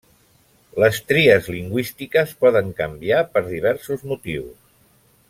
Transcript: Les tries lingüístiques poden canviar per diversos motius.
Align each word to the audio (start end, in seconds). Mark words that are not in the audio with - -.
Les 0.83 0.95
tries 1.11 1.49
lingüístiques 1.57 2.33
poden 2.45 2.71
canviar 2.83 3.21
per 3.37 3.45
diversos 3.51 4.03
motius. 4.13 4.51